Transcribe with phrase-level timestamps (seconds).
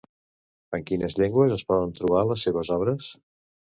[0.77, 3.17] En quines llengües es poden trobar les seves obres?